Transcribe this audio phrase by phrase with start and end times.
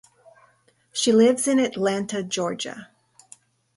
[0.91, 2.89] She lives in Atlanta, Georgia.